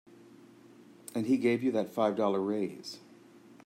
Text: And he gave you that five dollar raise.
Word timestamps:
And 1.13 1.27
he 1.27 1.37
gave 1.37 1.61
you 1.61 1.71
that 1.73 1.91
five 1.93 2.15
dollar 2.15 2.39
raise. 2.41 2.97